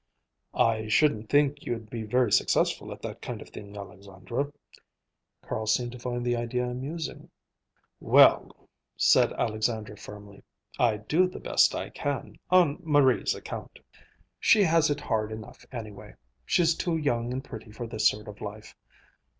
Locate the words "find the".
5.99-6.35